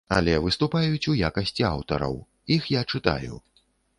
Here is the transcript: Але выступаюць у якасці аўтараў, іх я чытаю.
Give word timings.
Але 0.17 0.33
выступаюць 0.45 1.09
у 1.11 1.13
якасці 1.27 1.67
аўтараў, 1.71 2.17
іх 2.57 2.65
я 2.79 2.83
чытаю. 2.95 3.33